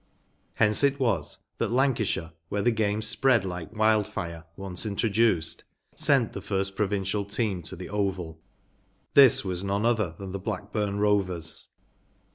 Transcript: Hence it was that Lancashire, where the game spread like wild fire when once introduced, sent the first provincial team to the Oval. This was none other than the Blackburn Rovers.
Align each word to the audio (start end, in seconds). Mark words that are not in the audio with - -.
Hence 0.55 0.83
it 0.83 0.99
was 0.99 1.37
that 1.59 1.69
Lancashire, 1.69 2.31
where 2.49 2.63
the 2.63 2.71
game 2.71 3.03
spread 3.03 3.45
like 3.45 3.71
wild 3.77 4.07
fire 4.07 4.45
when 4.55 4.71
once 4.71 4.83
introduced, 4.83 5.63
sent 5.95 6.33
the 6.33 6.41
first 6.41 6.75
provincial 6.75 7.23
team 7.23 7.61
to 7.61 7.75
the 7.75 7.89
Oval. 7.89 8.41
This 9.13 9.45
was 9.45 9.63
none 9.63 9.85
other 9.85 10.15
than 10.17 10.31
the 10.31 10.39
Blackburn 10.39 10.97
Rovers. 10.99 11.67